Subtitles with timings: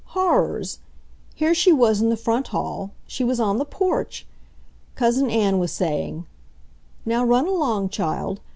[0.17, 0.79] Horrors!
[1.35, 4.25] Here she was in the front hall—she was on the porch!
[4.95, 6.25] Cousin Ann was saying:
[7.05, 8.41] "Now run along, child.